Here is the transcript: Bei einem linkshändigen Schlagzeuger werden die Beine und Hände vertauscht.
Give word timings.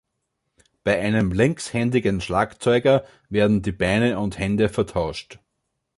Bei 0.83 0.99
einem 0.99 1.31
linkshändigen 1.31 2.21
Schlagzeuger 2.21 3.05
werden 3.29 3.61
die 3.61 3.71
Beine 3.71 4.17
und 4.17 4.39
Hände 4.39 4.67
vertauscht. 4.67 5.37